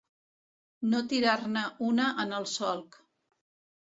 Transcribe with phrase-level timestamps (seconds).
[0.93, 2.99] No tirar-ne una en el solc.